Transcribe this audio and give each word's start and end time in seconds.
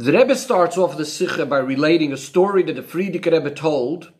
The 0.00 0.12
Rebbe 0.12 0.36
starts 0.36 0.78
off 0.78 0.96
the 0.96 1.04
Sikha 1.04 1.44
by 1.44 1.58
relating 1.58 2.12
a 2.12 2.16
story 2.16 2.62
that 2.62 2.74
the 2.74 2.82
Frierdiker 2.82 3.32
Rebbe 3.32 3.50
told 3.50 4.12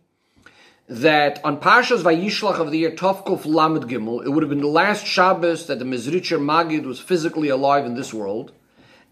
that 0.88 1.40
on 1.44 1.60
Pashas 1.60 2.02
Vayishlach 2.02 2.58
of 2.58 2.72
the 2.72 2.78
year 2.78 2.90
Tovkuf 2.90 3.46
Lamed 3.46 3.88
Gimel, 3.88 4.26
it 4.26 4.30
would 4.30 4.42
have 4.42 4.50
been 4.50 4.60
the 4.60 4.66
last 4.66 5.06
Shabbos 5.06 5.68
that 5.68 5.78
the 5.78 5.84
Mizritcher 5.84 6.40
Magid 6.40 6.82
was 6.82 6.98
physically 6.98 7.48
alive 7.48 7.86
in 7.86 7.94
this 7.94 8.12
world. 8.12 8.50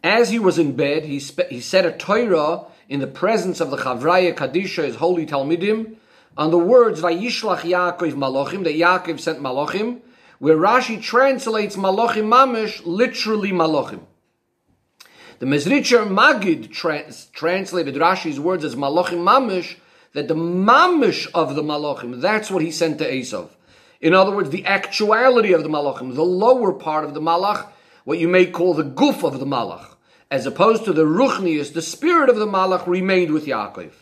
As 0.02 0.30
he 0.30 0.40
was 0.40 0.58
in 0.58 0.74
bed, 0.74 1.04
he, 1.04 1.20
spe- 1.20 1.50
he 1.50 1.60
said 1.60 1.86
a 1.86 1.96
Torah 1.96 2.64
in 2.88 2.98
the 2.98 3.06
presence 3.06 3.60
of 3.60 3.70
the 3.70 3.76
Chavraya 3.76 4.34
Kadisha, 4.34 4.82
his 4.82 4.96
holy 4.96 5.24
Talmidim, 5.24 5.94
on 6.36 6.50
the 6.50 6.58
words 6.58 7.00
Vayishlach 7.00 7.60
Yaakov 7.60 8.14
Malachim, 8.14 8.64
that 8.64 8.74
Yaakov 8.74 9.20
sent 9.20 9.38
Malachim, 9.38 10.00
where 10.40 10.56
Rashi 10.56 11.00
translates 11.00 11.76
Malachim 11.76 12.24
Mamish 12.24 12.82
literally 12.84 13.52
Malachim. 13.52 14.00
The 15.38 15.46
Mizritcher 15.46 16.06
Magid 16.06 16.72
trans- 16.72 17.26
translated 17.26 17.94
Rashi's 17.96 18.40
words 18.40 18.64
as 18.64 18.74
Malachim 18.74 19.24
Mamish, 19.24 19.76
that 20.16 20.28
the 20.28 20.34
mamish 20.34 21.28
of 21.34 21.54
the 21.54 21.62
malachim, 21.62 22.22
that's 22.22 22.50
what 22.50 22.62
he 22.62 22.70
sent 22.70 22.98
to 22.98 23.04
Esav. 23.10 23.50
In 24.00 24.14
other 24.14 24.34
words, 24.34 24.48
the 24.48 24.64
actuality 24.64 25.52
of 25.52 25.62
the 25.62 25.68
malachim, 25.68 26.14
the 26.14 26.24
lower 26.24 26.72
part 26.72 27.04
of 27.04 27.12
the 27.12 27.20
malach, 27.20 27.68
what 28.04 28.18
you 28.18 28.26
may 28.26 28.46
call 28.46 28.72
the 28.72 28.82
guf 28.82 29.22
of 29.22 29.38
the 29.38 29.44
malach, 29.44 29.94
as 30.30 30.46
opposed 30.46 30.86
to 30.86 30.94
the 30.94 31.04
ruchnius, 31.04 31.74
the 31.74 31.82
spirit 31.82 32.30
of 32.30 32.36
the 32.36 32.46
malach 32.46 32.86
remained 32.86 33.30
with 33.30 33.44
Yaakov. 33.44 33.92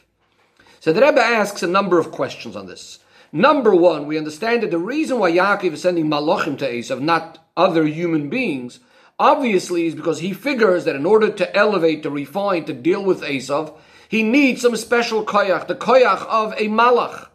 So 0.78 0.92
the 0.92 1.00
Rebbe 1.00 1.20
asks 1.20 1.64
a 1.64 1.66
number 1.66 1.98
of 1.98 2.12
questions 2.12 2.54
on 2.54 2.66
this. 2.66 3.00
Number 3.32 3.74
one, 3.74 4.06
we 4.06 4.16
understand 4.16 4.62
that 4.62 4.70
the 4.70 4.78
reason 4.78 5.18
why 5.18 5.32
Yaakov 5.32 5.72
is 5.72 5.82
sending 5.82 6.06
malachim 6.06 6.56
to 6.58 6.70
Esav, 6.70 7.00
not 7.00 7.44
other 7.56 7.86
human 7.86 8.28
beings, 8.28 8.78
obviously 9.18 9.86
is 9.86 9.94
because 9.94 10.20
he 10.20 10.32
figures 10.32 10.84
that 10.84 10.96
in 10.96 11.06
order 11.06 11.30
to 11.30 11.56
elevate, 11.56 12.02
to 12.02 12.10
refine, 12.10 12.64
to 12.64 12.72
deal 12.72 13.04
with 13.04 13.22
Esav, 13.22 13.76
he 14.08 14.22
needs 14.22 14.62
some 14.62 14.76
special 14.76 15.24
koyach, 15.24 15.66
the 15.66 15.74
koyach 15.74 16.26
of 16.26 16.52
a 16.52 16.68
malach. 16.68 17.28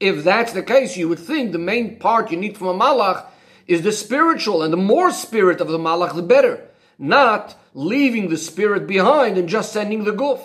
If 0.00 0.24
that's 0.24 0.52
the 0.52 0.62
case, 0.62 0.96
you 0.96 1.08
would 1.08 1.18
think 1.18 1.52
the 1.52 1.58
main 1.58 1.98
part 1.98 2.30
you 2.30 2.36
need 2.36 2.56
from 2.56 2.68
a 2.68 2.74
malach 2.74 3.26
is 3.66 3.82
the 3.82 3.92
spiritual, 3.92 4.62
and 4.62 4.72
the 4.72 4.78
more 4.78 5.10
spirit 5.10 5.60
of 5.60 5.68
the 5.68 5.78
malach, 5.78 6.14
the 6.14 6.22
better. 6.22 6.68
Not 6.98 7.54
leaving 7.74 8.28
the 8.28 8.36
spirit 8.36 8.86
behind 8.86 9.38
and 9.38 9.48
just 9.48 9.72
sending 9.72 10.04
the 10.04 10.12
guf. 10.12 10.40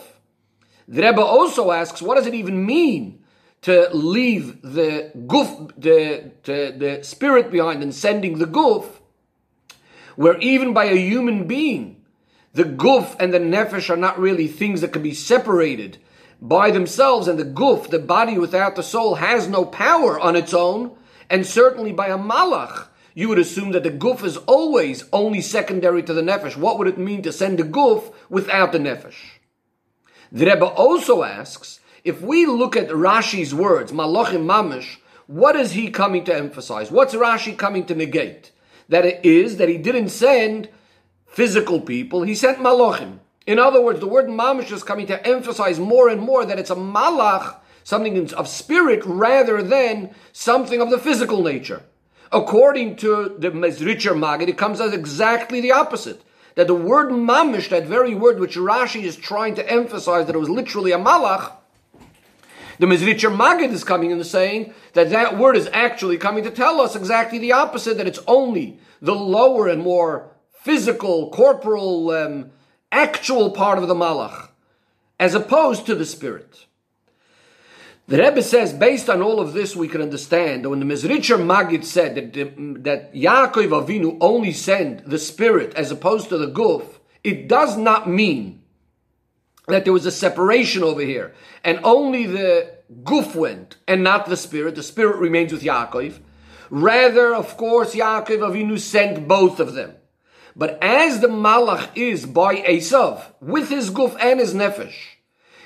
The 0.87 1.01
Rebbe 1.01 1.21
also 1.21 1.71
asks, 1.71 2.01
what 2.01 2.15
does 2.15 2.27
it 2.27 2.33
even 2.33 2.65
mean 2.65 3.23
to 3.61 3.89
leave 3.93 4.61
the 4.61 5.11
guf, 5.15 5.71
the, 5.77 6.31
the, 6.43 6.75
the 6.77 7.03
spirit 7.03 7.49
behind 7.49 7.81
and 7.81 7.95
sending 7.95 8.37
the 8.37 8.45
guf, 8.45 8.85
where 10.15 10.37
even 10.39 10.73
by 10.73 10.85
a 10.85 10.95
human 10.95 11.47
being, 11.47 12.03
the 12.53 12.63
guf 12.63 13.15
and 13.19 13.33
the 13.33 13.39
nefesh 13.39 13.89
are 13.89 13.97
not 13.97 14.19
really 14.19 14.47
things 14.47 14.81
that 14.81 14.93
can 14.93 15.01
be 15.01 15.13
separated 15.13 15.97
by 16.41 16.71
themselves, 16.71 17.27
and 17.27 17.39
the 17.39 17.45
guf, 17.45 17.89
the 17.89 17.99
body 17.99 18.37
without 18.37 18.75
the 18.75 18.83
soul, 18.83 19.15
has 19.15 19.47
no 19.47 19.65
power 19.65 20.19
on 20.19 20.35
its 20.35 20.53
own, 20.53 20.95
and 21.29 21.47
certainly 21.47 21.91
by 21.91 22.07
a 22.07 22.17
malach, 22.17 22.87
you 23.15 23.29
would 23.29 23.39
assume 23.39 23.71
that 23.71 23.83
the 23.83 23.91
guf 23.91 24.23
is 24.23 24.37
always 24.37 25.05
only 25.13 25.39
secondary 25.39 26.03
to 26.03 26.13
the 26.13 26.21
nefesh. 26.21 26.57
What 26.57 26.77
would 26.77 26.87
it 26.87 26.97
mean 26.97 27.21
to 27.23 27.31
send 27.31 27.59
the 27.59 27.63
guf 27.63 28.13
without 28.29 28.71
the 28.71 28.79
nefesh? 28.79 29.15
The 30.31 30.45
Rebbe 30.47 30.65
also 30.65 31.23
asks, 31.23 31.79
if 32.03 32.21
we 32.21 32.45
look 32.45 32.75
at 32.75 32.89
Rashi's 32.89 33.53
words, 33.53 33.91
malachim 33.91 34.45
mamish, 34.45 34.97
what 35.27 35.55
is 35.55 35.71
he 35.71 35.89
coming 35.89 36.23
to 36.25 36.35
emphasize? 36.35 36.91
What's 36.91 37.13
Rashi 37.13 37.57
coming 37.57 37.85
to 37.85 37.95
negate? 37.95 38.51
That 38.89 39.05
it 39.05 39.25
is 39.25 39.57
that 39.57 39.69
he 39.69 39.77
didn't 39.77 40.09
send 40.09 40.69
physical 41.25 41.81
people, 41.81 42.23
he 42.23 42.35
sent 42.35 42.59
malachim. 42.59 43.19
In 43.45 43.59
other 43.59 43.81
words, 43.81 43.99
the 43.99 44.07
word 44.07 44.27
mamish 44.27 44.71
is 44.71 44.83
coming 44.83 45.07
to 45.07 45.27
emphasize 45.27 45.79
more 45.79 46.07
and 46.07 46.21
more 46.21 46.45
that 46.45 46.59
it's 46.59 46.69
a 46.69 46.75
malach, 46.75 47.57
something 47.83 48.33
of 48.33 48.47
spirit, 48.47 49.01
rather 49.05 49.61
than 49.61 50.13
something 50.31 50.81
of 50.81 50.89
the 50.89 50.97
physical 50.97 51.43
nature. 51.43 51.81
According 52.31 52.95
to 52.97 53.35
the 53.37 53.51
Mezritcher 53.51 54.17
Magid, 54.17 54.47
it 54.47 54.57
comes 54.57 54.79
as 54.79 54.93
exactly 54.93 55.61
the 55.61 55.71
opposite. 55.71 56.21
That 56.55 56.67
the 56.67 56.75
word 56.75 57.09
mamish, 57.09 57.69
that 57.69 57.85
very 57.85 58.15
word 58.15 58.39
which 58.39 58.55
Rashi 58.55 59.03
is 59.03 59.15
trying 59.15 59.55
to 59.55 59.69
emphasize 59.69 60.27
that 60.27 60.35
it 60.35 60.39
was 60.39 60.49
literally 60.49 60.91
a 60.91 60.97
malach, 60.97 61.51
the 62.79 62.85
Mezritcher 62.85 63.35
Magid 63.35 63.71
is 63.71 63.83
coming 63.83 64.11
and 64.11 64.25
saying 64.25 64.73
that 64.93 65.09
that 65.11 65.37
word 65.37 65.55
is 65.55 65.69
actually 65.73 66.17
coming 66.17 66.43
to 66.43 66.51
tell 66.51 66.81
us 66.81 66.95
exactly 66.95 67.39
the 67.39 67.51
opposite, 67.51 67.97
that 67.97 68.07
it's 68.07 68.19
only 68.27 68.79
the 69.01 69.15
lower 69.15 69.67
and 69.67 69.81
more 69.81 70.31
physical, 70.51 71.29
corporal, 71.29 72.09
um, 72.11 72.51
actual 72.91 73.51
part 73.51 73.77
of 73.77 73.87
the 73.87 73.93
malach, 73.95 74.49
as 75.19 75.33
opposed 75.35 75.85
to 75.85 75.95
the 75.95 76.05
spirit. 76.05 76.65
The 78.07 78.17
Rebbe 78.17 78.41
says, 78.41 78.73
based 78.73 79.09
on 79.09 79.21
all 79.21 79.39
of 79.39 79.53
this, 79.53 79.75
we 79.75 79.87
can 79.87 80.01
understand 80.01 80.63
that 80.63 80.69
when 80.69 80.79
the 80.79 80.85
Mezritcher 80.85 81.37
Magid 81.37 81.85
said 81.85 82.15
that, 82.15 82.33
that 82.83 83.13
Yaakov 83.13 83.69
Avinu 83.69 84.17
only 84.19 84.51
sent 84.51 85.09
the 85.09 85.17
spirit 85.19 85.73
as 85.75 85.89
opposed 85.89 86.29
to 86.29 86.37
the 86.37 86.51
guf, 86.51 86.99
it 87.23 87.47
does 87.47 87.77
not 87.77 88.09
mean 88.09 88.62
that 89.67 89.83
there 89.85 89.93
was 89.93 90.05
a 90.05 90.11
separation 90.11 90.83
over 90.83 91.01
here, 91.01 91.33
and 91.63 91.79
only 91.83 92.25
the 92.25 92.75
guf 93.03 93.35
went 93.35 93.77
and 93.87 94.03
not 94.03 94.25
the 94.25 94.37
spirit. 94.37 94.75
The 94.75 94.83
spirit 94.83 95.17
remains 95.17 95.53
with 95.53 95.63
Yaakov. 95.63 96.19
Rather, 96.69 97.33
of 97.33 97.55
course, 97.55 97.95
Yaakov 97.95 98.39
Avinu 98.39 98.79
sent 98.79 99.27
both 99.27 99.59
of 99.59 99.73
them. 99.73 99.93
But 100.55 100.77
as 100.81 101.19
the 101.19 101.27
Malach 101.27 101.89
is 101.95 102.25
by 102.25 102.57
Esav, 102.57 103.23
with 103.41 103.69
his 103.69 103.89
guf 103.89 104.15
and 104.19 104.39
his 104.39 104.53
nefesh, 104.53 104.95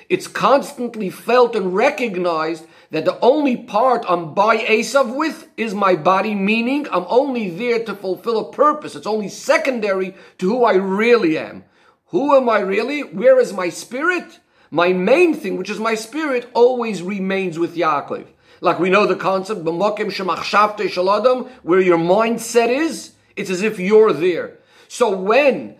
it's 0.08 0.26
constantly 0.26 1.10
felt 1.10 1.54
and 1.54 1.74
recognized 1.74 2.66
that 2.90 3.04
the 3.04 3.20
only 3.20 3.56
part 3.56 4.06
I'm 4.08 4.32
by 4.32 4.56
Esav 4.56 5.14
with 5.14 5.46
is 5.58 5.74
my 5.74 5.94
body, 5.94 6.34
meaning 6.34 6.86
I'm 6.90 7.04
only 7.08 7.50
there 7.50 7.84
to 7.84 7.94
fulfill 7.94 8.38
a 8.38 8.52
purpose. 8.52 8.94
It's 8.94 9.06
only 9.06 9.28
secondary 9.28 10.14
to 10.38 10.48
who 10.48 10.64
I 10.64 10.74
really 10.74 11.36
am. 11.36 11.64
Who 12.08 12.34
am 12.34 12.48
I 12.48 12.60
really? 12.60 13.02
Where 13.02 13.38
is 13.38 13.52
my 13.52 13.68
spirit? 13.68 14.40
My 14.70 14.92
main 14.92 15.34
thing, 15.34 15.56
which 15.56 15.70
is 15.70 15.78
my 15.78 15.94
spirit, 15.94 16.48
always 16.54 17.02
remains 17.02 17.58
with 17.58 17.76
Yaakov. 17.76 18.26
Like 18.60 18.78
we 18.78 18.90
know 18.90 19.06
the 19.06 19.16
concept, 19.16 19.62
where 19.62 21.80
your 21.80 21.98
mindset 21.98 22.68
is, 22.68 23.12
it's 23.36 23.50
as 23.50 23.62
if 23.62 23.78
you're 23.78 24.12
there. 24.12 24.58
So 24.88 25.16
when 25.16 25.76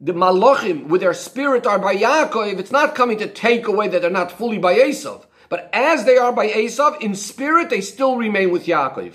the 0.00 0.12
malachim 0.12 0.86
with 0.86 1.00
their 1.00 1.14
spirit 1.14 1.66
are 1.66 1.78
by 1.78 1.96
Yaakov, 1.96 2.58
it's 2.58 2.70
not 2.70 2.94
coming 2.94 3.18
to 3.18 3.26
take 3.26 3.66
away 3.66 3.88
that 3.88 4.02
they're 4.02 4.10
not 4.10 4.32
fully 4.32 4.58
by 4.58 4.74
Esav. 4.74 5.24
But 5.48 5.70
as 5.72 6.04
they 6.04 6.18
are 6.18 6.32
by 6.32 6.48
Esav, 6.48 7.00
in 7.00 7.14
spirit 7.14 7.70
they 7.70 7.80
still 7.80 8.16
remain 8.16 8.50
with 8.50 8.66
Yaakov. 8.66 9.14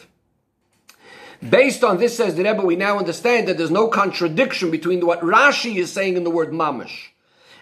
Based 1.48 1.84
on 1.84 1.98
this, 1.98 2.18
says 2.18 2.36
the 2.36 2.44
Rebbe, 2.44 2.62
we 2.62 2.76
now 2.76 2.98
understand 2.98 3.48
that 3.48 3.58
there's 3.58 3.72
no 3.72 3.88
contradiction 3.88 4.72
between 4.72 5.06
what 5.06 5.22
Rashi 5.22 5.76
is 5.78 5.92
saying 5.92 6.18
in 6.18 6.26
the 6.26 6.30
word 6.30 6.52
mamish 6.52 7.10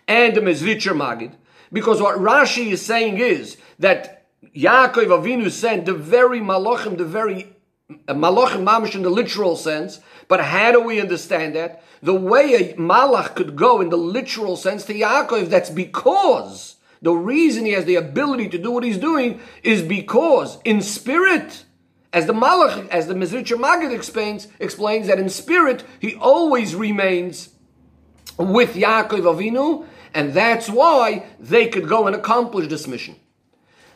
and 0.07 0.35
the 0.35 0.41
Mezritcher 0.41 0.95
Magid, 0.95 1.33
because 1.71 2.01
what 2.01 2.17
Rashi 2.17 2.67
is 2.71 2.83
saying 2.83 3.19
is 3.19 3.57
that 3.77 4.25
Yaakov 4.55 5.07
Avinu 5.07 5.51
sent 5.51 5.85
the 5.85 5.93
very 5.93 6.39
malachim, 6.39 6.97
the 6.97 7.05
very 7.05 7.55
uh, 8.07 8.13
malachim 8.13 8.65
mamish 8.65 8.95
in 8.95 9.03
the 9.03 9.11
literal 9.11 9.55
sense, 9.55 9.99
but 10.27 10.43
how 10.43 10.71
do 10.71 10.81
we 10.81 10.99
understand 10.99 11.55
that? 11.55 11.83
The 12.01 12.15
way 12.15 12.55
a 12.55 12.73
malach 12.73 13.35
could 13.35 13.55
go 13.55 13.79
in 13.81 13.89
the 13.89 13.97
literal 13.97 14.57
sense 14.57 14.85
to 14.85 14.93
Yaakov, 14.93 15.49
that's 15.49 15.69
because 15.69 16.77
the 17.03 17.13
reason 17.13 17.65
he 17.65 17.73
has 17.73 17.85
the 17.85 17.95
ability 17.95 18.49
to 18.49 18.57
do 18.57 18.71
what 18.71 18.83
he's 18.83 18.97
doing 18.97 19.39
is 19.61 19.83
because 19.83 20.57
in 20.65 20.81
spirit, 20.81 21.63
as 22.17 22.25
the 22.25 22.33
malach, 22.33 22.89
as 22.89 23.05
the 23.05 23.13
Mezritcher 23.13 23.59
Magid 23.59 23.93
explains, 23.93 24.47
explains 24.59 25.05
that 25.05 25.19
in 25.19 25.29
spirit 25.29 25.83
he 25.99 26.15
always 26.15 26.73
remains 26.73 27.49
with 28.39 28.73
Yaakov 28.73 29.21
Avinu, 29.21 29.85
and 30.15 30.33
that's 30.33 30.67
why 30.67 31.27
they 31.39 31.67
could 31.67 31.87
go 31.87 32.07
and 32.07 32.15
accomplish 32.15 32.69
this 32.69 32.87
mission. 32.87 33.17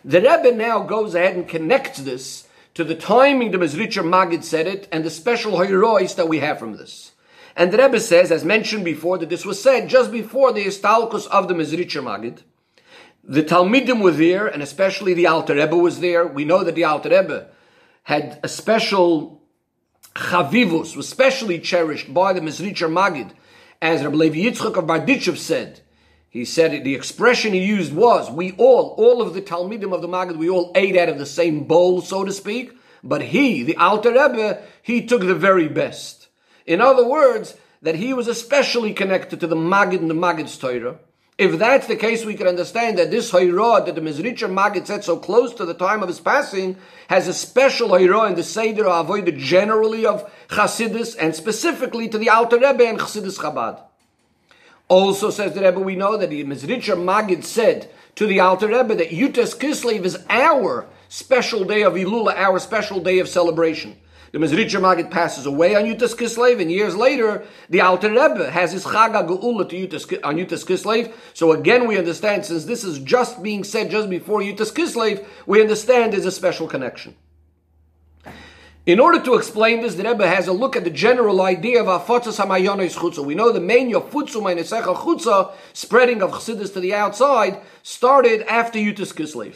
The 0.06 0.22
Rebbe 0.22 0.56
now 0.56 0.84
goes 0.84 1.16
ahead 1.16 1.36
and 1.36 1.48
connects 1.48 2.00
this 2.02 2.48
to 2.76 2.84
the 2.84 2.94
timing 2.94 3.50
the 3.50 3.58
Mezritcher 3.58 4.04
Magid 4.04 4.44
said 4.44 4.68
it 4.68 4.88
and 4.92 5.04
the 5.04 5.10
special 5.10 5.54
herois 5.54 6.16
that 6.16 6.30
we 6.30 6.40
have 6.40 6.60
from 6.60 6.74
this. 6.78 7.14
And 7.56 7.74
the 7.74 7.80
Rebbe 7.80 8.00
says, 8.00 8.32
as 8.32 8.46
mentioned 8.46 8.86
before, 8.86 9.18
that 9.18 9.30
this 9.30 9.48
was 9.48 9.60
said 9.60 9.90
just 9.90 10.12
before 10.12 10.54
the 10.54 10.66
Istalkus 10.66 11.26
of 11.28 11.48
the 11.48 11.56
Mezritcher 11.56 12.04
Magid. 12.04 12.44
The 13.24 13.42
Talmidim 13.42 14.04
were 14.04 14.12
there, 14.12 14.46
and 14.46 14.62
especially 14.62 15.16
the 15.16 15.26
Alter 15.26 15.56
Rebbe 15.56 15.76
was 15.76 16.02
there. 16.02 16.28
We 16.28 16.46
know 16.46 16.64
that 16.64 16.76
the 16.76 16.84
Alter 16.84 17.10
Rebbe 17.10 17.48
had 18.12 18.42
a 18.44 18.50
special 18.50 19.42
chavivus, 20.16 20.98
was 20.98 21.08
specially 21.08 21.60
cherished 21.60 22.14
by 22.14 22.34
the 22.34 22.42
Mezritcher 22.42 22.92
Magid. 22.92 23.32
As 23.82 24.04
Rabbi 24.04 24.18
Levi 24.18 24.40
Yitzchak 24.40 24.76
of 24.76 24.84
Barditchev 24.84 25.38
said, 25.38 25.80
he 26.30 26.44
said 26.44 26.84
the 26.84 26.94
expression 26.94 27.54
he 27.54 27.64
used 27.64 27.94
was, 27.94 28.30
we 28.30 28.52
all, 28.58 28.96
all 28.98 29.22
of 29.22 29.34
the 29.34 29.42
Talmidim 29.42 29.94
of 29.94 30.02
the 30.02 30.10
Magid, 30.10 30.36
we 30.36 30.50
all 30.50 30.74
ate 30.76 30.98
out 30.98 31.08
of 31.08 31.20
the 31.20 31.26
same 31.26 31.64
bowl, 31.64 32.02
so 32.02 32.26
to 32.26 32.34
speak, 32.34 32.74
but 33.02 33.22
he, 33.22 33.64
the 33.64 33.78
Alter 33.78 34.10
Rebbe, 34.12 34.62
he 34.82 35.06
took 35.06 35.22
the 35.22 35.34
very 35.34 35.70
best. 35.70 36.28
In 36.66 36.82
other 36.82 37.08
words, 37.08 37.56
that 37.82 37.96
he 37.96 38.14
was 38.14 38.28
especially 38.28 38.92
connected 38.92 39.40
to 39.40 39.48
the 39.48 39.56
Magid 39.56 40.00
and 40.00 40.10
the 40.10 40.16
Magid's 40.16 40.58
Torah, 40.58 41.00
If 41.38 41.58
that's 41.58 41.88
the 41.88 41.96
case, 41.96 42.24
we 42.26 42.36
can 42.36 42.48
understand 42.48 42.98
that 42.98 43.10
this 43.10 43.32
Hayrah 43.32 43.86
that 43.86 43.96
the 43.96 44.02
Mizritcher 44.02 44.50
Magid 44.50 44.86
said 44.86 45.04
so 45.04 45.18
close 45.18 45.54
to 45.56 45.66
the 45.66 45.74
time 45.74 46.04
of 46.04 46.08
his 46.08 46.20
passing 46.20 46.78
has 47.08 47.28
a 47.28 47.34
special 47.34 47.90
Hayrah 47.90 48.30
in 48.30 48.36
the 48.36 48.44
Seder 48.44 48.84
avoida 48.84 49.36
generally 49.36 50.06
of 50.06 50.30
Chasidus 50.50 51.16
and 51.20 51.36
specifically 51.36 52.08
to 52.10 52.18
the 52.18 52.30
Alter 52.30 52.58
Rebbe 52.58 52.86
and 52.86 53.00
Chasidus 53.00 53.40
Chabad. 53.40 53.82
Also 54.88 55.30
says 55.30 55.54
the 55.54 55.62
Rebbe, 55.62 55.80
we 55.80 55.96
know 55.96 56.18
that 56.18 56.30
the 56.30 56.44
Mizritcher 56.44 56.98
Magid 56.98 57.44
said 57.44 57.90
to 58.16 58.28
the 58.28 58.42
Alter 58.42 58.68
Rebbe 58.68 58.94
that 58.96 59.10
Yutas 59.10 59.58
Kislev 59.58 60.04
is 60.04 60.24
our 60.30 60.86
special 61.08 61.64
day 61.64 61.82
of 61.84 61.94
Ilula, 61.94 62.36
our 62.36 62.60
special 62.60 63.00
day 63.00 63.20
of 63.20 63.30
celebration. 63.30 63.98
The 64.32 64.40
Mezritcher 64.40 64.80
Magid 64.80 65.12
passes 65.12 65.46
away 65.46 65.76
on 65.76 65.84
Yutas 65.84 66.16
Kislev, 66.16 66.62
and 66.62 66.72
years 66.72 66.96
later, 66.96 67.44
the 67.70 67.82
Alter 67.82 68.10
Rebbe 68.10 68.50
has 68.50 68.72
his 68.72 68.86
Chag 68.86 69.12
HaGeula 69.12 69.68
to 69.68 69.76
Yutas, 69.76 70.20
on 70.24 70.38
Yutas 70.38 70.66
Kislev. 70.66 71.12
So 71.34 71.52
again, 71.52 71.86
we 71.86 71.98
understand, 71.98 72.46
since 72.46 72.64
this 72.64 72.86
is 72.86 73.00
just 73.00 73.44
being 73.44 73.66
said 73.66 73.92
just 73.92 74.10
before 74.10 74.40
Yutas 74.40 74.72
Kislev, 74.72 75.26
we 75.46 75.60
understand 75.60 76.14
there's 76.14 76.26
a 76.26 76.32
special 76.32 76.66
connection. 76.66 77.16
In 78.86 79.02
order 79.02 79.22
to 79.22 79.36
explain 79.36 79.82
this, 79.82 79.96
the 79.96 80.04
Rebbe 80.04 80.26
has 80.26 80.48
a 80.48 80.54
look 80.54 80.78
at 80.78 80.86
the 80.86 80.90
general 80.90 81.42
idea 81.42 81.84
of 81.84 81.88
Afotzas 81.88 82.44
HaMayonis 82.44 82.96
Chutza. 82.96 83.24
We 83.24 83.36
know 83.36 83.52
the 83.52 83.60
main 83.60 83.92
Yofutzu 83.92 84.42
Mainesecha 84.42 84.96
Chutza, 84.96 85.52
spreading 85.74 86.22
of 86.24 86.32
Chassidus 86.32 86.72
to 86.74 86.80
the 86.80 86.94
outside, 86.94 87.60
started 87.84 88.44
after 88.44 88.80
Yutas 88.80 89.14
Kislev. 89.14 89.56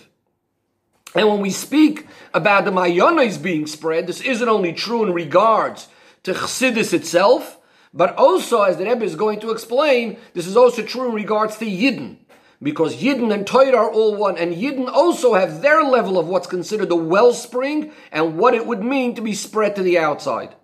And 1.16 1.30
when 1.30 1.40
we 1.40 1.50
speak 1.50 2.06
about 2.34 2.66
the 2.66 2.72
Mayonis 2.72 3.42
being 3.42 3.66
spread, 3.68 4.06
this 4.06 4.22
isn't 4.22 4.50
only 4.50 4.74
true 4.74 5.04
in 5.04 5.14
regards 5.14 5.88
to 6.24 6.34
Chassidus 6.34 6.94
itself, 6.94 7.58
but 7.94 8.14
also, 8.18 8.64
as 8.64 8.76
the 8.76 8.84
Rebbe 8.84 9.06
is 9.06 9.16
going 9.16 9.40
to 9.40 9.52
explain, 9.52 10.18
this 10.34 10.46
is 10.46 10.58
also 10.58 10.82
true 10.82 11.08
in 11.08 11.16
regards 11.16 11.58
to 11.58 11.66
Yidden. 11.66 12.18
Because 12.62 13.02
Yidden 13.02 13.34
and 13.34 13.48
Torah 13.48 13.78
are 13.78 13.92
all 13.92 14.16
one, 14.16 14.38
and 14.38 14.54
Yidden 14.54 14.92
also 14.92 15.36
have 15.36 15.62
their 15.62 15.84
level 15.84 16.20
of 16.20 16.28
what's 16.28 16.48
considered 16.48 16.92
a 16.92 16.96
wellspring 16.96 17.94
and 18.12 18.38
what 18.38 18.54
it 18.54 18.66
would 18.66 18.84
mean 18.84 19.16
to 19.16 19.22
be 19.22 19.34
spread 19.34 19.78
to 19.78 19.84
the 19.84 19.98
outside. 19.98 20.56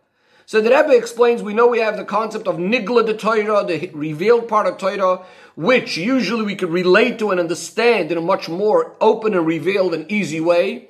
So 0.52 0.60
the 0.60 0.70
Rebbe 0.70 0.98
explains, 0.98 1.42
we 1.42 1.54
know 1.54 1.68
we 1.68 1.80
have 1.80 1.96
the 1.96 2.04
concept 2.04 2.46
of 2.46 2.58
Nigla 2.58 3.06
de 3.06 3.14
Torah, 3.14 3.64
the 3.66 3.90
revealed 3.94 4.50
part 4.50 4.68
of 4.68 4.78
Torah, 4.78 5.24
which 5.56 5.96
usually 5.96 6.44
we 6.44 6.58
could 6.58 6.72
relate 6.72 7.20
to 7.20 7.32
and 7.32 7.40
understand 7.40 8.12
in 8.12 8.18
a 8.18 8.22
much 8.22 8.50
more 8.50 8.98
open 9.00 9.34
and 9.34 9.48
revealed 9.48 9.94
and 9.94 10.12
easy 10.12 10.42
way. 10.42 10.90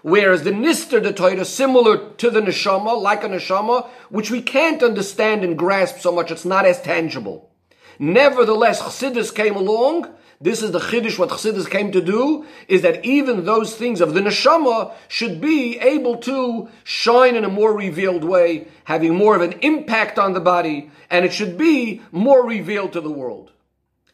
Whereas 0.00 0.44
the 0.44 0.50
Nister 0.50 1.02
de 1.02 1.12
Torah, 1.12 1.44
similar 1.44 2.08
to 2.14 2.30
the 2.30 2.40
Neshama, 2.40 2.98
like 2.98 3.22
a 3.22 3.28
Neshama, 3.28 3.86
which 4.08 4.30
we 4.30 4.40
can't 4.40 4.82
understand 4.82 5.44
and 5.44 5.58
grasp 5.58 5.98
so 5.98 6.10
much, 6.10 6.30
it's 6.30 6.46
not 6.46 6.64
as 6.64 6.80
tangible. 6.80 7.51
Nevertheless, 7.98 8.82
Chassidus 8.82 9.34
came 9.34 9.56
along. 9.56 10.08
This 10.40 10.62
is 10.62 10.72
the 10.72 10.80
Chiddush, 10.80 11.18
what 11.18 11.28
Chassidus 11.28 11.70
came 11.70 11.92
to 11.92 12.00
do, 12.00 12.44
is 12.66 12.82
that 12.82 13.04
even 13.04 13.44
those 13.44 13.76
things 13.76 14.00
of 14.00 14.12
the 14.12 14.20
Neshama 14.20 14.92
should 15.06 15.40
be 15.40 15.78
able 15.78 16.16
to 16.18 16.68
shine 16.82 17.36
in 17.36 17.44
a 17.44 17.48
more 17.48 17.72
revealed 17.76 18.24
way, 18.24 18.66
having 18.84 19.14
more 19.14 19.36
of 19.36 19.42
an 19.42 19.52
impact 19.60 20.18
on 20.18 20.32
the 20.32 20.40
body, 20.40 20.90
and 21.10 21.24
it 21.24 21.32
should 21.32 21.56
be 21.56 22.02
more 22.10 22.44
revealed 22.44 22.92
to 22.94 23.00
the 23.00 23.10
world. 23.10 23.52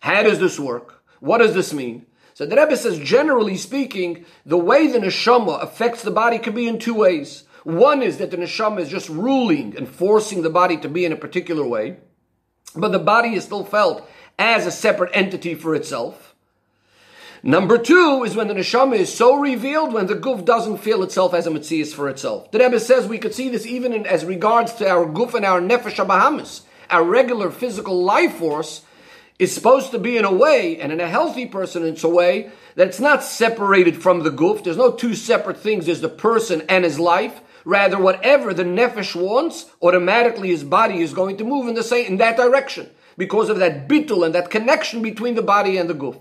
How 0.00 0.22
does 0.22 0.38
this 0.38 0.60
work? 0.60 1.02
What 1.20 1.38
does 1.38 1.54
this 1.54 1.72
mean? 1.72 2.06
So 2.34 2.46
the 2.46 2.56
Rebbe 2.56 2.76
says, 2.76 2.98
generally 2.98 3.56
speaking, 3.56 4.25
the 4.46 4.58
way 4.58 4.86
the 4.86 4.98
neshama 4.98 5.60
affects 5.62 6.02
the 6.02 6.12
body 6.12 6.38
could 6.38 6.54
be 6.54 6.69
in 6.69 6.78
two 6.78 6.94
ways. 6.94 7.44
One 7.64 8.00
is 8.00 8.19
that 8.19 8.30
the 8.30 8.36
neshama 8.36 8.80
is 8.80 8.88
just 8.88 9.08
ruling 9.08 9.76
and 9.76 9.88
forcing 9.88 10.42
the 10.42 10.50
body 10.50 10.76
to 10.76 10.88
be 10.88 11.04
in 11.04 11.12
a 11.12 11.16
particular 11.16 11.66
way, 11.66 11.96
but 12.74 12.92
the 12.92 12.98
body 12.98 13.34
is 13.34 13.44
still 13.44 13.64
felt 13.64 14.08
as 14.38 14.66
a 14.66 14.70
separate 14.70 15.10
entity 15.14 15.54
for 15.54 15.74
itself. 15.74 16.34
Number 17.42 17.78
two 17.78 18.24
is 18.24 18.34
when 18.34 18.48
the 18.48 18.54
neshama 18.54 18.96
is 18.96 19.14
so 19.14 19.36
revealed 19.36 19.92
when 19.92 20.06
the 20.06 20.14
guf 20.14 20.44
doesn't 20.44 20.78
feel 20.78 21.02
itself 21.04 21.34
as 21.34 21.46
a 21.46 21.50
mitzias 21.50 21.94
for 21.94 22.08
itself. 22.08 22.50
The 22.50 22.58
Rebbe 22.58 22.80
says 22.80 23.06
we 23.06 23.18
could 23.18 23.34
see 23.34 23.48
this 23.48 23.64
even 23.64 23.92
in, 23.92 24.06
as 24.06 24.24
regards 24.24 24.72
to 24.74 24.88
our 24.88 25.06
guf 25.06 25.34
and 25.34 25.44
our 25.44 25.60
nefesh 25.60 26.04
bahamas, 26.04 26.62
our 26.90 27.04
regular 27.04 27.50
physical 27.50 28.02
life 28.02 28.34
force 28.34 28.82
is 29.38 29.54
supposed 29.54 29.92
to 29.92 29.98
be 30.00 30.16
in 30.16 30.24
a 30.24 30.32
way, 30.32 30.80
and 30.80 30.90
in 30.90 31.00
a 31.00 31.08
healthy 31.08 31.46
person, 31.46 31.84
it's 31.84 32.02
a 32.02 32.08
way 32.08 32.50
that 32.74 32.88
it's 32.88 32.98
not 32.98 33.22
separated 33.22 34.02
from 34.02 34.24
the 34.24 34.30
guf. 34.30 34.64
There's 34.64 34.76
no 34.76 34.90
two 34.90 35.14
separate 35.14 35.58
things. 35.58 35.86
There's 35.86 36.00
the 36.00 36.08
person 36.08 36.62
and 36.68 36.84
his 36.84 36.98
life. 36.98 37.40
Rather, 37.68 37.98
whatever 37.98 38.54
the 38.54 38.64
nefesh 38.64 39.14
wants, 39.14 39.66
automatically 39.82 40.48
his 40.48 40.64
body 40.64 41.02
is 41.02 41.12
going 41.12 41.36
to 41.36 41.44
move 41.44 41.68
in 41.68 41.74
the 41.74 41.82
same 41.82 42.06
in 42.06 42.16
that 42.16 42.34
direction 42.34 42.88
because 43.18 43.50
of 43.50 43.58
that 43.58 43.86
bitul 43.86 44.24
and 44.24 44.34
that 44.34 44.48
connection 44.48 45.02
between 45.02 45.34
the 45.34 45.42
body 45.42 45.76
and 45.76 45.90
the 45.90 45.94
guf. 45.94 46.18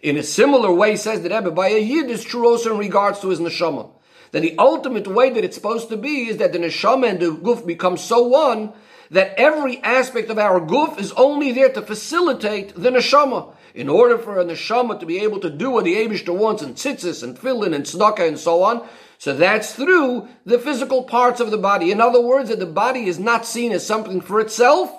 In 0.00 0.16
a 0.16 0.22
similar 0.22 0.72
way, 0.72 0.96
says 0.96 1.20
the 1.20 1.28
Rebbe, 1.28 1.50
by 1.50 1.68
a 1.68 1.78
yid 1.78 2.08
is 2.08 2.24
true 2.24 2.48
also 2.48 2.72
in 2.72 2.78
regards 2.78 3.20
to 3.20 3.28
his 3.28 3.40
neshama. 3.40 3.90
That 4.32 4.40
the 4.40 4.56
ultimate 4.58 5.06
way 5.06 5.28
that 5.28 5.44
it's 5.44 5.56
supposed 5.56 5.90
to 5.90 5.98
be 5.98 6.28
is 6.28 6.38
that 6.38 6.54
the 6.54 6.58
neshama 6.58 7.10
and 7.10 7.20
the 7.20 7.26
guf 7.26 7.66
become 7.66 7.98
so 7.98 8.22
one 8.22 8.72
that 9.10 9.34
every 9.36 9.82
aspect 9.82 10.30
of 10.30 10.38
our 10.38 10.62
guf 10.62 10.98
is 10.98 11.12
only 11.12 11.52
there 11.52 11.68
to 11.74 11.82
facilitate 11.82 12.74
the 12.74 12.88
neshama. 12.88 13.54
In 13.76 13.90
order 13.90 14.16
for 14.16 14.40
a 14.40 14.44
neshama 14.44 14.98
to 14.98 15.04
be 15.04 15.18
able 15.18 15.38
to 15.40 15.50
do 15.50 15.70
what 15.70 15.84
the 15.84 15.96
Abishter 15.96 16.34
wants 16.34 16.62
in 16.62 16.72
tzitzis 16.72 17.22
and 17.22 17.36
tefillin 17.36 17.74
and 17.74 17.84
tzedakah 17.84 18.26
and 18.26 18.38
so 18.38 18.62
on, 18.62 18.88
so 19.18 19.36
that's 19.36 19.74
through 19.74 20.28
the 20.46 20.58
physical 20.58 21.04
parts 21.04 21.40
of 21.40 21.50
the 21.50 21.58
body. 21.58 21.90
In 21.90 22.00
other 22.00 22.22
words, 22.22 22.48
that 22.48 22.58
the 22.58 22.64
body 22.64 23.04
is 23.04 23.18
not 23.18 23.44
seen 23.44 23.72
as 23.72 23.86
something 23.86 24.22
for 24.22 24.40
itself, 24.40 24.90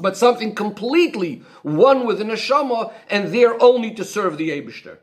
but 0.00 0.16
something 0.16 0.54
completely 0.54 1.42
one 1.60 2.06
with 2.06 2.16
the 2.16 2.24
neshama 2.24 2.94
and 3.10 3.28
there 3.28 3.62
only 3.62 3.90
to 3.90 4.06
serve 4.06 4.38
the 4.38 4.48
Abishter. 4.48 4.96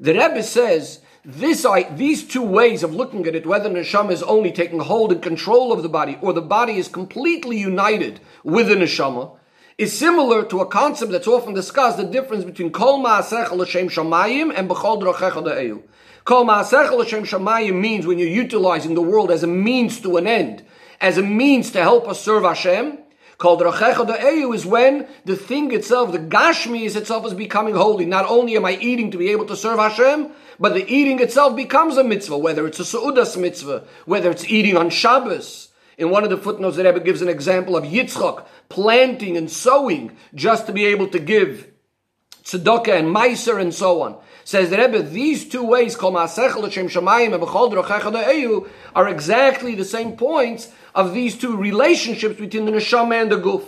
The 0.00 0.14
Rebbe 0.14 0.42
says 0.42 1.00
this, 1.24 1.64
these 1.92 2.26
two 2.26 2.42
ways 2.42 2.82
of 2.82 2.92
looking 2.92 3.28
at 3.28 3.36
it, 3.36 3.46
whether 3.46 3.70
neshama 3.70 4.10
is 4.10 4.24
only 4.24 4.50
taking 4.50 4.80
hold 4.80 5.12
and 5.12 5.22
control 5.22 5.72
of 5.72 5.84
the 5.84 5.88
body, 5.88 6.18
or 6.20 6.32
the 6.32 6.42
body 6.42 6.78
is 6.78 6.88
completely 6.88 7.58
united 7.58 8.18
with 8.42 8.66
the 8.66 8.74
neshama, 8.74 9.37
is 9.78 9.96
similar 9.96 10.44
to 10.44 10.60
a 10.60 10.66
concept 10.66 11.12
that's 11.12 11.28
often 11.28 11.54
discussed: 11.54 11.96
the 11.96 12.04
difference 12.04 12.44
between 12.44 12.70
kol 12.70 13.02
ma'asech 13.02 13.52
l'shem 13.52 13.88
shamayim 13.88 14.52
and 14.54 14.68
b'chol 14.68 15.00
drochecha 15.00 15.42
de'eu. 15.44 15.82
Kol 16.24 16.44
ma'asech 16.44 16.90
l'shem 16.90 17.24
shamayim 17.24 17.80
means 17.80 18.04
when 18.04 18.18
you're 18.18 18.28
utilizing 18.28 18.94
the 18.94 19.00
world 19.00 19.30
as 19.30 19.44
a 19.44 19.46
means 19.46 20.00
to 20.00 20.16
an 20.16 20.26
end, 20.26 20.64
as 21.00 21.16
a 21.16 21.22
means 21.22 21.70
to 21.70 21.80
help 21.80 22.08
us 22.08 22.20
serve 22.20 22.42
Hashem. 22.42 22.98
Called 23.38 23.60
Rachecha 23.60 24.04
De'eyu 24.04 24.52
is 24.52 24.66
when 24.66 25.06
the 25.24 25.36
thing 25.36 25.70
itself, 25.72 26.10
the 26.10 26.18
Gashmi 26.18 26.82
is 26.82 26.96
itself 26.96 27.24
is 27.24 27.34
becoming 27.34 27.76
holy. 27.76 28.04
Not 28.04 28.28
only 28.28 28.56
am 28.56 28.64
I 28.64 28.72
eating 28.72 29.12
to 29.12 29.16
be 29.16 29.28
able 29.28 29.46
to 29.46 29.54
serve 29.54 29.78
Hashem, 29.78 30.32
but 30.58 30.74
the 30.74 30.84
eating 30.92 31.20
itself 31.20 31.54
becomes 31.54 31.96
a 31.96 32.02
mitzvah, 32.02 32.36
whether 32.36 32.66
it's 32.66 32.80
a 32.80 32.82
Su'udas 32.82 33.40
mitzvah, 33.40 33.84
whether 34.06 34.32
it's 34.32 34.44
eating 34.46 34.76
on 34.76 34.90
Shabbos. 34.90 35.67
In 35.98 36.10
one 36.10 36.22
of 36.22 36.30
the 36.30 36.38
footnotes, 36.38 36.76
the 36.76 36.84
Rebbe 36.84 37.00
gives 37.00 37.22
an 37.22 37.28
example 37.28 37.76
of 37.76 37.82
Yitzchak 37.82 38.46
planting 38.68 39.36
and 39.36 39.50
sowing 39.50 40.16
just 40.32 40.66
to 40.66 40.72
be 40.72 40.86
able 40.86 41.08
to 41.08 41.18
give 41.18 41.72
tzedakah 42.44 43.00
and 43.00 43.14
meiser 43.14 43.60
and 43.60 43.74
so 43.74 44.02
on. 44.02 44.16
Says 44.44 44.70
the 44.70 44.78
Rebbe, 44.78 45.02
these 45.02 45.48
two 45.48 45.64
ways, 45.64 45.96
are 48.94 49.08
exactly 49.08 49.74
the 49.74 49.84
same 49.84 50.16
points 50.16 50.72
of 50.94 51.12
these 51.12 51.36
two 51.36 51.56
relationships 51.56 52.38
between 52.40 52.64
the 52.64 52.72
neshama 52.72 53.20
and 53.20 53.32
the 53.32 53.36
guf. 53.36 53.64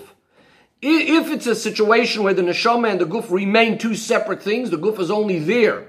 If 0.80 1.30
it's 1.30 1.46
a 1.46 1.54
situation 1.54 2.22
where 2.22 2.32
the 2.32 2.42
neshama 2.42 2.90
and 2.90 3.00
the 3.00 3.06
guf 3.06 3.30
remain 3.30 3.76
two 3.76 3.94
separate 3.94 4.42
things, 4.42 4.70
the 4.70 4.78
guf 4.78 4.98
is 5.00 5.10
only 5.10 5.40
there 5.40 5.88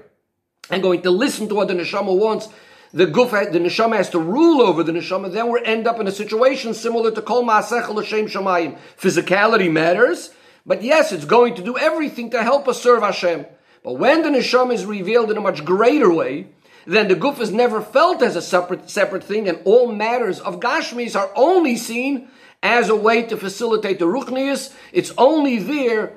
and 0.68 0.82
going 0.82 1.02
to 1.02 1.10
listen 1.10 1.48
to 1.48 1.54
what 1.54 1.68
the 1.68 1.74
neshama 1.74 2.14
wants, 2.14 2.48
the 2.92 3.06
guf, 3.06 3.30
the 3.52 3.58
neshama 3.58 3.96
has 3.96 4.10
to 4.10 4.18
rule 4.18 4.60
over 4.60 4.82
the 4.82 4.92
neshama, 4.92 5.32
then 5.32 5.50
we 5.50 5.60
end 5.64 5.86
up 5.86 5.98
in 5.98 6.06
a 6.06 6.12
situation 6.12 6.74
similar 6.74 7.10
to 7.10 7.22
kol 7.22 7.42
ma'asech 7.42 7.88
l'shem 7.88 8.26
shamayim. 8.26 8.78
Physicality 9.00 9.70
matters, 9.70 10.30
but 10.66 10.82
yes, 10.82 11.10
it's 11.10 11.24
going 11.24 11.54
to 11.54 11.62
do 11.62 11.78
everything 11.78 12.30
to 12.30 12.42
help 12.42 12.68
us 12.68 12.82
serve 12.82 13.02
Hashem. 13.02 13.46
But 13.82 13.94
when 13.94 14.22
the 14.22 14.28
neshama 14.28 14.74
is 14.74 14.84
revealed 14.84 15.30
in 15.30 15.36
a 15.36 15.40
much 15.40 15.64
greater 15.64 16.12
way, 16.12 16.48
then 16.86 17.08
the 17.08 17.14
guf 17.14 17.40
is 17.40 17.50
never 17.50 17.80
felt 17.80 18.22
as 18.22 18.36
a 18.36 18.42
separate, 18.42 18.90
separate 18.90 19.24
thing, 19.24 19.48
and 19.48 19.60
all 19.64 19.90
matters 19.90 20.40
of 20.40 20.60
Gashmis 20.60 21.16
are 21.16 21.30
only 21.34 21.76
seen 21.76 22.28
as 22.62 22.88
a 22.88 22.96
way 22.96 23.22
to 23.22 23.36
facilitate 23.36 23.98
the 23.98 24.04
Ruchnius. 24.04 24.74
It's 24.92 25.12
only 25.16 25.58
there 25.58 26.12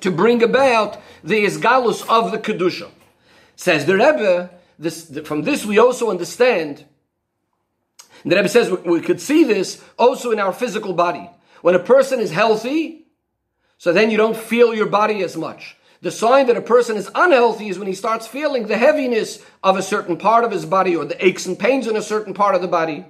to 0.00 0.10
bring 0.10 0.42
about 0.42 1.00
the 1.22 1.44
Isgalus 1.44 2.08
of 2.08 2.32
the 2.32 2.38
Kedusha. 2.38 2.90
Says 3.56 3.86
the 3.86 3.94
Rebbe, 3.94 4.50
this, 4.82 5.18
from 5.24 5.42
this 5.42 5.64
we 5.64 5.78
also 5.78 6.10
understand, 6.10 6.84
the 8.24 8.36
Rebbe 8.36 8.48
says 8.48 8.70
we, 8.70 8.76
we 8.78 9.00
could 9.00 9.20
see 9.20 9.44
this 9.44 9.82
also 9.98 10.32
in 10.32 10.40
our 10.40 10.52
physical 10.52 10.92
body. 10.92 11.30
When 11.62 11.74
a 11.74 11.78
person 11.78 12.18
is 12.18 12.32
healthy, 12.32 13.06
so 13.78 13.92
then 13.92 14.10
you 14.10 14.16
don't 14.16 14.36
feel 14.36 14.74
your 14.74 14.86
body 14.86 15.22
as 15.22 15.36
much. 15.36 15.76
The 16.00 16.10
sign 16.10 16.48
that 16.48 16.56
a 16.56 16.62
person 16.62 16.96
is 16.96 17.08
unhealthy 17.14 17.68
is 17.68 17.78
when 17.78 17.86
he 17.86 17.94
starts 17.94 18.26
feeling 18.26 18.66
the 18.66 18.76
heaviness 18.76 19.38
of 19.62 19.76
a 19.76 19.82
certain 19.82 20.16
part 20.16 20.42
of 20.42 20.50
his 20.50 20.66
body 20.66 20.96
or 20.96 21.04
the 21.04 21.24
aches 21.24 21.46
and 21.46 21.56
pains 21.56 21.86
in 21.86 21.96
a 21.96 22.02
certain 22.02 22.34
part 22.34 22.56
of 22.56 22.60
the 22.60 22.68
body. 22.68 23.06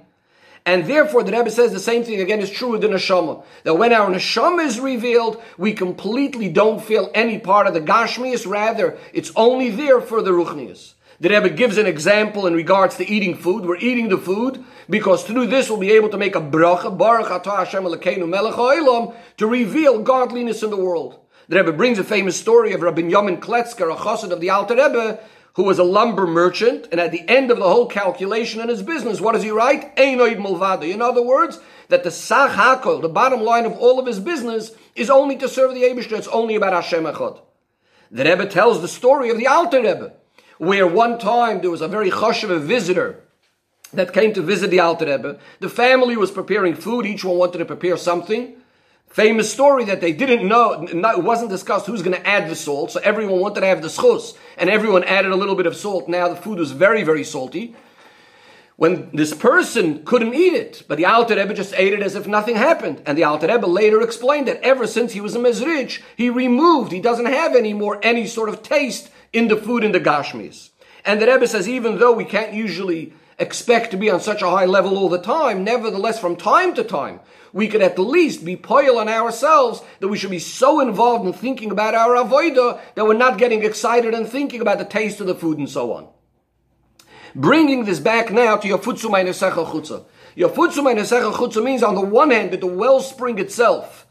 And 0.65 0.85
therefore, 0.85 1.23
the 1.23 1.31
Rebbe 1.31 1.49
says 1.49 1.73
the 1.73 1.79
same 1.79 2.03
thing 2.03 2.21
again 2.21 2.39
is 2.39 2.51
true 2.51 2.69
with 2.69 2.81
the 2.81 2.87
neshama. 2.87 3.43
That 3.63 3.75
when 3.75 3.91
our 3.91 4.09
neshama 4.09 4.65
is 4.65 4.79
revealed, 4.79 5.41
we 5.57 5.73
completely 5.73 6.49
don't 6.49 6.83
feel 6.83 7.11
any 7.15 7.39
part 7.39 7.65
of 7.65 7.73
the 7.73 7.81
gashmias. 7.81 8.49
Rather, 8.49 8.97
it's 9.11 9.31
only 9.35 9.71
there 9.71 9.99
for 9.99 10.21
the 10.21 10.31
ruchnias. 10.31 10.93
The 11.23 11.29
Rebbe 11.29 11.51
gives 11.51 11.77
an 11.77 11.85
example 11.85 12.47
in 12.47 12.53
regards 12.53 12.97
to 12.97 13.09
eating 13.09 13.33
food. 13.33 13.65
We're 13.65 13.77
eating 13.77 14.09
the 14.09 14.17
food 14.17 14.61
because 14.89 15.23
through 15.23 15.47
this 15.47 15.69
we'll 15.69 15.79
be 15.79 15.93
able 15.93 16.09
to 16.09 16.17
make 16.17 16.35
a 16.35 16.41
bracha, 16.41 16.97
baruch 16.97 17.27
atah 17.27 17.59
Hashem 17.59 17.85
Elokeinu 17.85 18.27
melech 18.27 18.55
ha'olam, 18.55 19.15
to 19.37 19.47
reveal 19.47 20.01
godliness 20.01 20.63
in 20.63 20.69
the 20.69 20.75
world. 20.75 21.17
The 21.47 21.55
Rebbe 21.55 21.71
brings 21.71 21.97
a 21.97 22.03
famous 22.03 22.37
story 22.37 22.73
of 22.73 22.81
Rabbi 22.81 23.03
Yamin 23.03 23.39
Kletzker, 23.39 23.89
a 23.89 23.95
chassid 23.95 24.31
of 24.31 24.41
the 24.41 24.49
Alter 24.49 24.75
Rebbe, 24.75 25.21
who 25.53 25.63
was 25.63 25.79
a 25.79 25.85
lumber 25.85 26.27
merchant, 26.27 26.89
and 26.91 26.99
at 26.99 27.13
the 27.13 27.23
end 27.29 27.51
of 27.51 27.57
the 27.57 27.69
whole 27.69 27.87
calculation 27.87 28.59
in 28.59 28.67
his 28.67 28.83
business, 28.83 29.21
what 29.21 29.31
does 29.31 29.43
he 29.43 29.49
write? 29.49 29.97
Ein 29.97 30.19
od 30.19 30.35
milvado. 30.39 30.93
In 30.93 31.01
other 31.01 31.23
words, 31.23 31.57
that 31.87 32.03
the 32.03 32.11
sach 32.11 32.51
hakol, 32.51 33.01
the 33.01 33.07
bottom 33.07 33.39
line 33.39 33.65
of 33.65 33.71
all 33.77 33.97
of 33.97 34.07
his 34.07 34.19
business, 34.19 34.71
is 34.93 35.09
only 35.09 35.37
to 35.37 35.47
serve 35.47 35.73
the 35.73 35.83
Eibushter. 35.83 36.17
It's 36.17 36.27
only 36.27 36.55
about 36.55 36.73
Hashem 36.73 37.05
Echad. 37.05 37.39
The 38.11 38.25
Rebbe 38.25 38.45
tells 38.47 38.81
the 38.81 38.89
story 38.89 39.29
of 39.29 39.37
the 39.37 39.47
Alter 39.47 39.77
Rebbe, 39.77 40.11
where 40.57 40.87
one 40.87 41.19
time 41.19 41.61
there 41.61 41.71
was 41.71 41.81
a 41.81 41.87
very 41.87 42.09
chashiv 42.09 42.61
visitor 42.61 43.19
that 43.93 44.13
came 44.13 44.33
to 44.33 44.41
visit 44.41 44.71
the 44.71 44.79
Alter 44.79 45.05
Rebbe. 45.05 45.39
The 45.59 45.69
family 45.69 46.17
was 46.17 46.31
preparing 46.31 46.75
food. 46.75 47.05
Each 47.05 47.23
one 47.23 47.37
wanted 47.37 47.59
to 47.59 47.65
prepare 47.65 47.97
something. 47.97 48.55
Famous 49.07 49.51
story 49.53 49.85
that 49.85 50.01
they 50.01 50.11
didn't 50.11 50.47
know, 50.47 50.87
it 50.87 51.23
wasn't 51.23 51.51
discussed 51.51 51.85
who's 51.85 52.01
going 52.01 52.19
to 52.19 52.27
add 52.27 52.49
the 52.49 52.55
salt, 52.55 52.91
so 52.91 52.99
everyone 53.03 53.39
wanted 53.39 53.61
to 53.61 53.67
have 53.67 53.83
the 53.83 53.87
schus, 53.87 54.35
and 54.57 54.71
everyone 54.71 55.03
added 55.03 55.31
a 55.31 55.35
little 55.35 55.53
bit 55.53 55.67
of 55.67 55.75
salt. 55.75 56.09
Now 56.09 56.27
the 56.29 56.35
food 56.35 56.57
was 56.57 56.71
very, 56.71 57.03
very 57.03 57.23
salty. 57.23 57.75
When 58.75 59.11
this 59.13 59.31
person 59.35 60.03
couldn't 60.03 60.33
eat 60.33 60.53
it, 60.53 60.81
but 60.87 60.97
the 60.97 61.05
Alter 61.05 61.35
Rebbe 61.35 61.53
just 61.53 61.75
ate 61.77 61.93
it 61.93 62.01
as 62.01 62.15
if 62.15 62.25
nothing 62.25 62.55
happened. 62.55 63.03
And 63.05 63.15
the 63.15 63.23
Alter 63.23 63.45
Rebbe 63.45 63.67
later 63.67 64.01
explained 64.01 64.47
that 64.47 64.61
ever 64.63 64.87
since 64.87 65.13
he 65.13 65.21
was 65.21 65.35
a 65.35 65.39
Mezrich, 65.39 66.01
he 66.17 66.31
removed, 66.31 66.91
he 66.91 66.99
doesn't 66.99 67.27
have 67.27 67.55
any 67.55 67.73
more 67.73 67.99
any 68.01 68.25
sort 68.25 68.49
of 68.49 68.63
taste 68.63 69.11
in 69.33 69.47
the 69.47 69.57
food 69.57 69.83
in 69.83 69.91
the 69.91 69.99
Gashmis. 69.99 70.69
And 71.03 71.21
the 71.21 71.27
Rebbe 71.27 71.47
says 71.47 71.67
even 71.67 71.99
though 71.99 72.13
we 72.13 72.23
can't 72.23 72.53
usually 72.53 73.13
expect 73.39 73.91
to 73.91 73.97
be 73.97 74.09
on 74.09 74.21
such 74.21 74.41
a 74.41 74.49
high 74.49 74.65
level 74.65 74.97
all 74.97 75.09
the 75.09 75.21
time, 75.21 75.63
nevertheless 75.63 76.19
from 76.19 76.35
time 76.35 76.73
to 76.75 76.83
time, 76.83 77.19
we 77.51 77.67
could 77.67 77.81
at 77.81 77.99
least 77.99 78.45
be 78.45 78.55
poil 78.55 78.97
on 78.97 79.09
ourselves 79.09 79.81
that 79.99 80.07
we 80.07 80.17
should 80.17 80.31
be 80.31 80.39
so 80.39 80.79
involved 80.79 81.25
in 81.25 81.33
thinking 81.33 81.71
about 81.71 81.95
our 81.95 82.15
avoida 82.15 82.79
that 82.95 83.05
we're 83.05 83.13
not 83.13 83.37
getting 83.37 83.63
excited 83.63 84.13
and 84.13 84.27
thinking 84.27 84.61
about 84.61 84.77
the 84.77 84.85
taste 84.85 85.19
of 85.19 85.27
the 85.27 85.35
food 85.35 85.57
and 85.57 85.69
so 85.69 85.93
on. 85.93 86.07
Bringing 87.35 87.85
this 87.85 87.99
back 87.99 88.31
now 88.31 88.57
to 88.57 88.67
Yafutzu 88.67 89.09
maayanosecha 89.09 89.65
chutza. 89.65 90.05
Yafutzu 90.37 90.83
maayanosecha 90.83 91.33
chutza 91.33 91.63
means 91.63 91.83
on 91.83 91.95
the 91.95 92.01
one 92.01 92.31
hand 92.31 92.51
that 92.51 92.61
the 92.61 92.67
wellspring 92.67 93.39
itself 93.39 94.07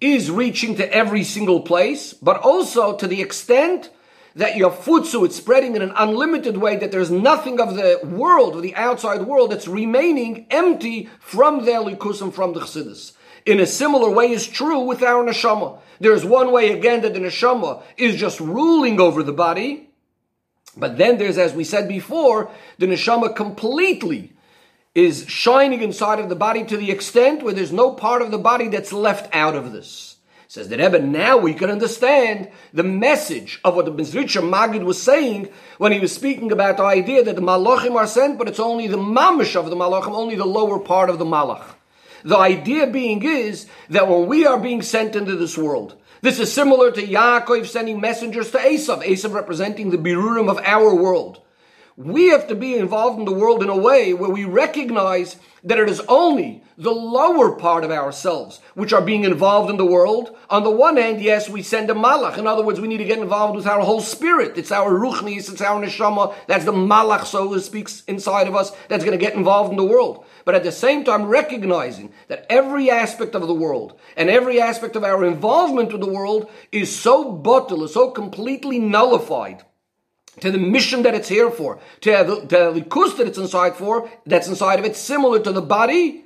is 0.00 0.30
reaching 0.30 0.76
to 0.76 0.92
every 0.92 1.24
single 1.24 1.60
place, 1.60 2.12
but 2.12 2.36
also 2.36 2.96
to 2.96 3.06
the 3.06 3.20
extent 3.20 3.90
that 4.38 4.56
your 4.56 4.70
futsu 4.70 5.26
is 5.28 5.34
spreading 5.34 5.74
in 5.74 5.82
an 5.82 5.92
unlimited 5.96 6.56
way, 6.56 6.76
that 6.76 6.92
there's 6.92 7.10
nothing 7.10 7.60
of 7.60 7.74
the 7.74 7.98
world, 8.04 8.54
of 8.54 8.62
the 8.62 8.74
outside 8.76 9.22
world, 9.22 9.50
that's 9.50 9.66
remaining 9.66 10.46
empty 10.48 11.10
from 11.18 11.64
the 11.64 11.74
and 11.74 12.34
from 12.34 12.52
the 12.52 12.60
chassidus. 12.60 13.12
In 13.44 13.58
a 13.58 13.66
similar 13.66 14.08
way 14.08 14.30
is 14.30 14.46
true 14.46 14.78
with 14.78 15.02
our 15.02 15.24
neshama. 15.24 15.80
There's 15.98 16.24
one 16.24 16.52
way 16.52 16.70
again 16.70 17.02
that 17.02 17.14
the 17.14 17.18
neshama 17.18 17.82
is 17.96 18.14
just 18.14 18.38
ruling 18.38 19.00
over 19.00 19.24
the 19.24 19.32
body, 19.32 19.90
but 20.76 20.98
then 20.98 21.18
there's, 21.18 21.36
as 21.36 21.52
we 21.52 21.64
said 21.64 21.88
before, 21.88 22.48
the 22.78 22.86
neshama 22.86 23.34
completely 23.34 24.34
is 24.94 25.26
shining 25.26 25.82
inside 25.82 26.20
of 26.20 26.28
the 26.28 26.36
body 26.36 26.64
to 26.64 26.76
the 26.76 26.92
extent 26.92 27.42
where 27.42 27.54
there's 27.54 27.72
no 27.72 27.90
part 27.90 28.22
of 28.22 28.30
the 28.30 28.38
body 28.38 28.68
that's 28.68 28.92
left 28.92 29.34
out 29.34 29.56
of 29.56 29.72
this. 29.72 30.17
Says 30.50 30.70
the 30.70 30.78
Rebbe, 30.78 30.98
now 30.98 31.36
we 31.36 31.52
can 31.52 31.68
understand 31.68 32.48
the 32.72 32.82
message 32.82 33.60
of 33.64 33.76
what 33.76 33.84
the 33.84 33.92
Mizritcher 33.92 34.40
Magid 34.40 34.82
was 34.82 35.00
saying 35.00 35.50
when 35.76 35.92
he 35.92 36.00
was 36.00 36.14
speaking 36.14 36.52
about 36.52 36.78
the 36.78 36.84
idea 36.84 37.22
that 37.22 37.36
the 37.36 37.42
Malachim 37.42 37.96
are 37.96 38.06
sent, 38.06 38.38
but 38.38 38.48
it's 38.48 38.58
only 38.58 38.86
the 38.86 38.96
mamish 38.96 39.56
of 39.56 39.68
the 39.68 39.76
Malachim, 39.76 40.12
only 40.12 40.36
the 40.36 40.46
lower 40.46 40.78
part 40.78 41.10
of 41.10 41.18
the 41.18 41.26
Malach. 41.26 41.74
The 42.24 42.38
idea 42.38 42.86
being 42.86 43.22
is 43.24 43.66
that 43.90 44.08
when 44.08 44.26
we 44.26 44.46
are 44.46 44.58
being 44.58 44.80
sent 44.80 45.14
into 45.14 45.36
this 45.36 45.58
world, 45.58 45.98
this 46.22 46.40
is 46.40 46.50
similar 46.50 46.90
to 46.92 47.06
Yaakov 47.06 47.66
sending 47.66 48.00
messengers 48.00 48.50
to 48.52 48.58
Esav, 48.58 49.04
Esav 49.04 49.34
representing 49.34 49.90
the 49.90 49.98
Birurim 49.98 50.48
of 50.48 50.58
our 50.64 50.94
world. 50.94 51.42
We 51.98 52.28
have 52.28 52.48
to 52.48 52.54
be 52.54 52.74
involved 52.74 53.18
in 53.18 53.26
the 53.26 53.34
world 53.34 53.62
in 53.62 53.68
a 53.68 53.76
way 53.76 54.14
where 54.14 54.30
we 54.30 54.46
recognize 54.46 55.36
that 55.64 55.78
it 55.78 55.90
is 55.90 56.00
only 56.08 56.62
the 56.78 56.92
lower 56.92 57.56
part 57.56 57.82
of 57.82 57.90
ourselves 57.90 58.60
which 58.74 58.92
are 58.92 59.02
being 59.02 59.24
involved 59.24 59.68
in 59.68 59.76
the 59.76 59.84
world. 59.84 60.36
On 60.48 60.62
the 60.62 60.70
one 60.70 60.96
hand, 60.96 61.20
yes, 61.20 61.48
we 61.48 61.60
send 61.60 61.90
a 61.90 61.94
malach. 61.94 62.38
In 62.38 62.46
other 62.46 62.64
words, 62.64 62.80
we 62.80 62.86
need 62.86 62.98
to 62.98 63.04
get 63.04 63.18
involved 63.18 63.56
with 63.56 63.66
our 63.66 63.80
whole 63.80 64.00
spirit. 64.00 64.56
It's 64.56 64.70
our 64.70 64.92
ruchnis, 64.92 65.50
it's 65.50 65.60
our 65.60 65.82
neshama. 65.82 66.36
That's 66.46 66.64
the 66.64 66.72
malach, 66.72 67.24
so 67.24 67.52
to 67.52 67.60
speak, 67.60 67.90
inside 68.06 68.46
of 68.46 68.54
us 68.54 68.70
that's 68.88 69.04
going 69.04 69.18
to 69.18 69.24
get 69.24 69.34
involved 69.34 69.72
in 69.72 69.76
the 69.76 69.84
world. 69.84 70.24
But 70.44 70.54
at 70.54 70.62
the 70.62 70.70
same 70.70 71.02
time, 71.04 71.26
recognizing 71.26 72.12
that 72.28 72.46
every 72.48 72.90
aspect 72.90 73.34
of 73.34 73.46
the 73.46 73.54
world 73.54 73.98
and 74.16 74.30
every 74.30 74.60
aspect 74.60 74.94
of 74.94 75.02
our 75.02 75.24
involvement 75.24 75.90
with 75.90 76.00
the 76.00 76.12
world 76.12 76.48
is 76.70 76.94
so 76.94 77.36
botel, 77.36 77.82
is 77.82 77.92
so 77.92 78.12
completely 78.12 78.78
nullified 78.78 79.64
to 80.40 80.52
the 80.52 80.58
mission 80.58 81.02
that 81.02 81.16
it's 81.16 81.28
here 81.28 81.50
for, 81.50 81.80
to 82.02 82.10
the, 82.10 82.40
to 82.42 82.72
the 82.72 82.86
kus 82.88 83.14
that 83.14 83.26
it's 83.26 83.38
inside 83.38 83.74
for, 83.74 84.08
that's 84.24 84.46
inside 84.46 84.78
of 84.78 84.84
it, 84.84 84.94
similar 84.94 85.40
to 85.40 85.50
the 85.50 85.60
body, 85.60 86.24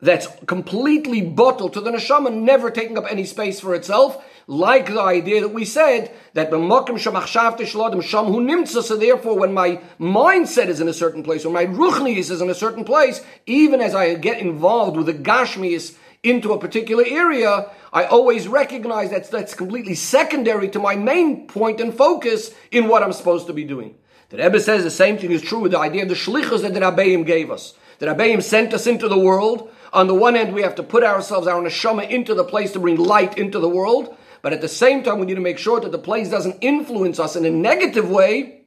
that's 0.00 0.28
completely 0.46 1.22
bottled 1.22 1.72
to 1.72 1.80
the 1.80 1.90
neshama, 1.90 2.32
never 2.32 2.70
taking 2.70 2.98
up 2.98 3.10
any 3.10 3.24
space 3.24 3.60
for 3.60 3.74
itself, 3.74 4.22
like 4.46 4.86
the 4.86 5.00
idea 5.00 5.40
that 5.40 5.48
we 5.48 5.64
said 5.64 6.14
that 6.34 6.50
b'makim 6.50 6.98
shemachshavte 6.98 7.60
shlodim 7.60 8.02
sham 8.02 8.26
hu 8.26 8.40
nimtza. 8.40 8.82
So 8.82 8.96
therefore, 8.96 9.38
when 9.38 9.54
my 9.54 9.80
mindset 9.98 10.68
is 10.68 10.80
in 10.80 10.88
a 10.88 10.92
certain 10.92 11.22
place, 11.22 11.44
when 11.44 11.54
my 11.54 11.66
ruchnius 11.66 12.30
is 12.30 12.40
in 12.40 12.50
a 12.50 12.54
certain 12.54 12.84
place, 12.84 13.22
even 13.46 13.80
as 13.80 13.94
I 13.94 14.14
get 14.14 14.38
involved 14.40 14.96
with 14.96 15.06
the 15.06 15.14
gashmius 15.14 15.96
into 16.22 16.52
a 16.52 16.58
particular 16.58 17.04
area, 17.06 17.70
I 17.92 18.04
always 18.04 18.48
recognize 18.48 19.10
that 19.10 19.30
that's 19.30 19.54
completely 19.54 19.94
secondary 19.94 20.68
to 20.70 20.78
my 20.78 20.96
main 20.96 21.46
point 21.46 21.80
and 21.80 21.94
focus 21.94 22.50
in 22.70 22.88
what 22.88 23.02
I'm 23.02 23.12
supposed 23.12 23.46
to 23.46 23.52
be 23.52 23.64
doing. 23.64 23.94
The 24.28 24.38
Rebbe 24.38 24.60
says 24.60 24.82
the 24.82 24.90
same 24.90 25.18
thing 25.18 25.30
is 25.30 25.40
true 25.40 25.60
with 25.60 25.72
the 25.72 25.78
idea 25.78 26.02
of 26.02 26.08
the 26.08 26.14
shlichus 26.14 26.62
that 26.62 26.74
the 26.74 26.80
Rabbeim 26.80 27.24
gave 27.24 27.50
us. 27.50 27.74
The 27.98 28.06
Rabbeim 28.06 28.42
sent 28.42 28.74
us 28.74 28.86
into 28.86 29.08
the 29.08 29.18
world. 29.18 29.70
On 29.96 30.08
the 30.08 30.14
one 30.14 30.34
hand, 30.34 30.52
we 30.52 30.60
have 30.60 30.74
to 30.74 30.82
put 30.82 31.02
ourselves, 31.02 31.46
our 31.46 31.62
neshama, 31.62 32.06
into 32.10 32.34
the 32.34 32.44
place 32.44 32.70
to 32.72 32.78
bring 32.78 32.98
light 32.98 33.38
into 33.38 33.58
the 33.58 33.68
world. 33.68 34.14
But 34.42 34.52
at 34.52 34.60
the 34.60 34.68
same 34.68 35.02
time, 35.02 35.18
we 35.18 35.24
need 35.24 35.36
to 35.36 35.40
make 35.40 35.56
sure 35.56 35.80
that 35.80 35.90
the 35.90 35.98
place 35.98 36.28
doesn't 36.28 36.58
influence 36.60 37.18
us 37.18 37.34
in 37.34 37.46
a 37.46 37.50
negative 37.50 38.10
way. 38.10 38.66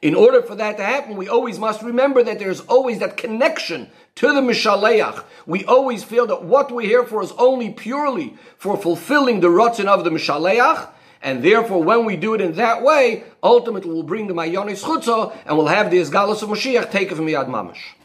In 0.00 0.14
order 0.14 0.40
for 0.40 0.54
that 0.54 0.78
to 0.78 0.84
happen, 0.84 1.16
we 1.16 1.28
always 1.28 1.58
must 1.58 1.82
remember 1.82 2.22
that 2.22 2.38
there's 2.38 2.62
always 2.62 2.98
that 3.00 3.18
connection 3.18 3.90
to 4.14 4.28
the 4.28 4.40
Mishaleach. 4.40 5.22
We 5.44 5.66
always 5.66 6.02
feel 6.02 6.26
that 6.28 6.44
what 6.44 6.72
we're 6.72 6.88
here 6.88 7.04
for 7.04 7.22
is 7.22 7.32
only 7.32 7.68
purely 7.68 8.34
for 8.56 8.78
fulfilling 8.78 9.40
the 9.40 9.48
Ratzin 9.48 9.84
of 9.84 10.02
the 10.02 10.10
Mishaleach. 10.10 10.88
And 11.20 11.42
therefore, 11.44 11.84
when 11.84 12.06
we 12.06 12.16
do 12.16 12.32
it 12.32 12.40
in 12.40 12.54
that 12.54 12.82
way, 12.82 13.24
ultimately 13.42 13.92
we'll 13.92 14.02
bring 14.02 14.28
the 14.28 14.34
Mayonis 14.34 14.82
Chutza 14.82 15.36
and 15.44 15.58
we'll 15.58 15.66
have 15.66 15.90
the 15.90 15.98
Esgalos 15.98 16.42
of 16.42 16.48
Mashiach 16.48 16.90
taken 16.90 17.18
from 17.18 17.26
Yad 17.26 17.48
Mamash. 17.48 18.01